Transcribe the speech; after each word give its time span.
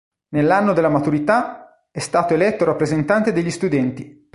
Nell'anno 0.29 0.73
della 0.73 0.89
maturità, 0.89 1.87
è 1.91 1.99
stato 1.99 2.33
eletto 2.33 2.65
rappresentante 2.65 3.31
degli 3.31 3.51
studenti. 3.51 4.27